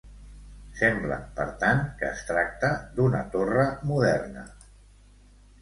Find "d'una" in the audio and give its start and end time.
2.97-3.21